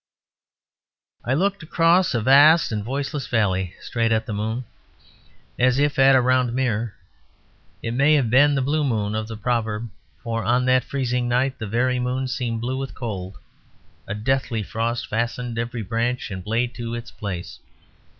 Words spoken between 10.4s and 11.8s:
on that freezing night the